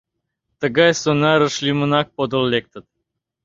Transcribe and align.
—Тыгай 0.59 0.91
сонарыш 1.01 1.55
лӱмынак 1.65 2.07
подыл 2.15 2.43
лектыт. 2.53 2.85